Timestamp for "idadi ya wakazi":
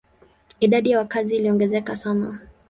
0.59-1.35